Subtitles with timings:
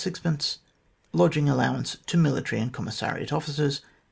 [0.03, 0.57] 506
[1.13, 3.81] Lodging allowance to Military and Commissariat Officers